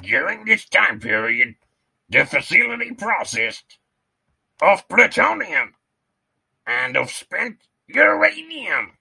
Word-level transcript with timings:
During 0.00 0.44
this 0.44 0.64
time 0.64 1.00
period, 1.00 1.56
the 2.08 2.24
facility 2.24 2.92
processed 2.94 3.80
of 4.62 4.86
plutonium 4.86 5.74
and 6.64 6.96
of 6.96 7.10
spent 7.10 7.66
uranium. 7.88 8.96